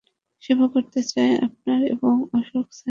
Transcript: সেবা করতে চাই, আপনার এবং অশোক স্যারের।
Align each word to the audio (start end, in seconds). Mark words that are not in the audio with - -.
সেবা 0.43 0.65
করতে 0.67 0.99
চাই, 1.11 1.31
আপনার 1.47 1.79
এবং 1.87 2.13
অশোক 2.33 2.67
স্যারের। 2.69 2.79